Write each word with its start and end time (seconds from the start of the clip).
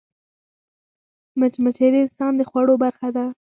مچمچۍ 1.39 1.87
د 1.91 1.95
انسان 2.03 2.31
د 2.37 2.41
خوړو 2.49 2.75
برخه 2.83 3.07
ده 3.15 3.25